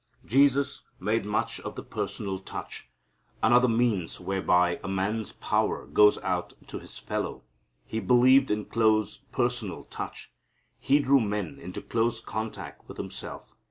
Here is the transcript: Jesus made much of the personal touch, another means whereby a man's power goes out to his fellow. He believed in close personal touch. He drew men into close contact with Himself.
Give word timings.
Jesus 0.25 0.81
made 0.99 1.27
much 1.27 1.59
of 1.59 1.75
the 1.75 1.83
personal 1.83 2.39
touch, 2.39 2.89
another 3.43 3.67
means 3.67 4.19
whereby 4.19 4.79
a 4.83 4.87
man's 4.87 5.31
power 5.33 5.85
goes 5.85 6.17
out 6.23 6.53
to 6.69 6.79
his 6.79 6.97
fellow. 6.97 7.43
He 7.85 7.99
believed 7.99 8.49
in 8.49 8.65
close 8.65 9.19
personal 9.31 9.83
touch. 9.83 10.31
He 10.79 10.97
drew 10.97 11.21
men 11.21 11.59
into 11.59 11.83
close 11.83 12.19
contact 12.19 12.87
with 12.87 12.97
Himself. 12.97 13.53